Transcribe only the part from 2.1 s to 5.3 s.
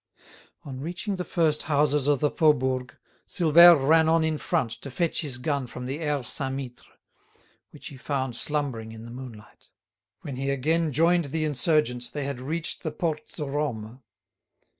the Faubourg, Silvère ran on in front to fetch